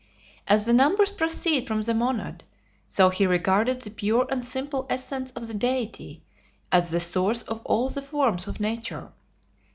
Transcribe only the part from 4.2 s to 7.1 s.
and simple essence of the Deity as the